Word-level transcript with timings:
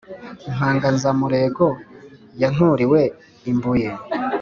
impangazamurego 0.49 1.67
yanturiwe 2.41 2.99
i 3.49 3.51
Mbuye 3.55 3.91